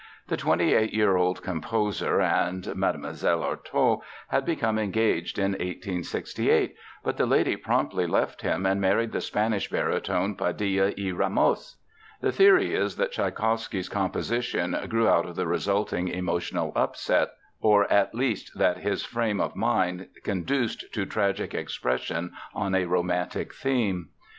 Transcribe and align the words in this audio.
The 0.29 0.35
twenty 0.35 0.73
eight 0.73 0.95
year 0.95 1.15
old 1.15 1.43
composer 1.43 2.19
and 2.21 2.65
Mlle. 2.75 3.43
Artôt 3.55 4.01
had 4.29 4.43
become 4.47 4.79
engaged 4.79 5.37
in 5.37 5.51
1868, 5.51 6.73
but 7.03 7.17
the 7.17 7.27
lady 7.27 7.55
promptly 7.55 8.07
left 8.07 8.41
him 8.41 8.65
and 8.65 8.81
married 8.81 9.11
the 9.11 9.21
Spanish 9.21 9.69
baritone 9.69 10.33
Padilla 10.33 10.91
y 10.97 11.11
Ramos. 11.11 11.75
The 12.19 12.31
theory 12.31 12.73
is 12.73 12.95
that 12.95 13.11
Tschaikowsky's 13.11 13.89
composition 13.89 14.75
grew 14.89 15.07
out 15.07 15.27
of 15.27 15.35
the 15.35 15.45
resulting 15.45 16.07
emotional 16.07 16.71
upset, 16.75 17.33
or 17.59 17.85
at 17.93 18.15
least 18.15 18.57
that 18.57 18.79
his 18.79 19.05
frame 19.05 19.39
of 19.39 19.55
mind 19.55 20.07
conduced 20.23 20.91
to 20.95 21.05
tragic 21.05 21.53
expression 21.53 22.31
on 22.55 22.73
a 22.73 22.85
romantic 22.85 23.53
theme. 23.53 24.09